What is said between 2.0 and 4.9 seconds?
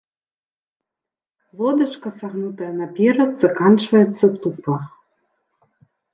сагнутая наперад, заканчваецца тупа.